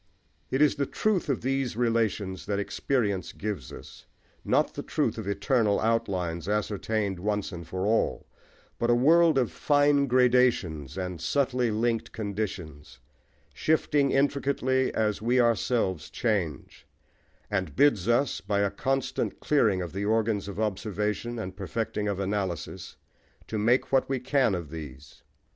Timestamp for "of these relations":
1.29-2.47